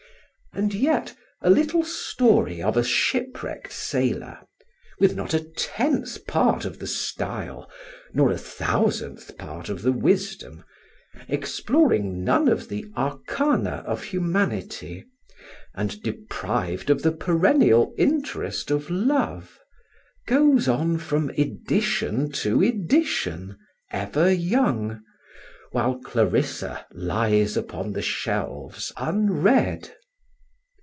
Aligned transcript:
And 0.53 0.73
yet 0.73 1.15
a 1.41 1.49
little 1.49 1.81
story 1.85 2.61
of 2.61 2.75
a 2.75 2.83
ship 2.83 3.41
wrecked 3.41 3.71
sailor, 3.71 4.39
with 4.99 5.15
not 5.15 5.33
a 5.33 5.39
tenth 5.55 6.27
part 6.27 6.65
of 6.65 6.77
the 6.79 6.87
style 6.87 7.71
nor 8.11 8.29
a 8.29 8.37
thousandth 8.37 9.37
part 9.37 9.69
of 9.69 9.81
the 9.81 9.93
wisdom, 9.93 10.65
exploring 11.29 12.25
none 12.25 12.49
of 12.49 12.67
the 12.67 12.85
arcana 12.97 13.81
of 13.87 14.03
humanity 14.03 15.05
and 15.73 16.03
deprived 16.03 16.89
of 16.89 17.01
the 17.01 17.13
perennial 17.13 17.93
interest 17.97 18.69
of 18.71 18.89
love, 18.89 19.57
goes 20.27 20.67
on 20.67 20.97
from 20.97 21.29
edition 21.37 22.29
to 22.29 22.61
edition, 22.61 23.57
ever 23.89 24.29
young, 24.29 25.01
while 25.71 25.97
Clarissa 25.99 26.85
lies 26.91 27.55
upon 27.55 27.93
the 27.93 28.01
shelves 28.01 28.91
unread. 28.97 29.95